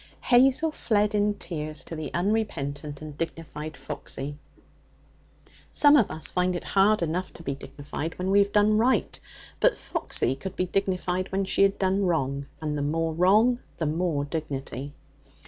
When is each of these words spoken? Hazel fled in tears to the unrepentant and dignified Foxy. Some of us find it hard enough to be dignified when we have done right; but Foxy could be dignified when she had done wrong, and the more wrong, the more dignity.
Hazel 0.21 0.71
fled 0.71 1.13
in 1.13 1.35
tears 1.35 1.83
to 1.83 1.95
the 1.95 2.11
unrepentant 2.11 3.03
and 3.03 3.15
dignified 3.15 3.77
Foxy. 3.77 4.35
Some 5.71 5.95
of 5.95 6.09
us 6.09 6.31
find 6.31 6.55
it 6.55 6.63
hard 6.63 7.03
enough 7.03 7.31
to 7.33 7.43
be 7.43 7.53
dignified 7.53 8.17
when 8.17 8.31
we 8.31 8.39
have 8.39 8.51
done 8.51 8.79
right; 8.79 9.19
but 9.59 9.77
Foxy 9.77 10.35
could 10.35 10.55
be 10.55 10.65
dignified 10.65 11.31
when 11.31 11.45
she 11.45 11.61
had 11.61 11.77
done 11.77 12.03
wrong, 12.07 12.47
and 12.59 12.75
the 12.75 12.81
more 12.81 13.13
wrong, 13.13 13.59
the 13.77 13.85
more 13.85 14.25
dignity. 14.25 14.95